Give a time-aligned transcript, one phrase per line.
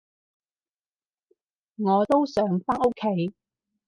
[1.75, 3.35] 我都想返屋企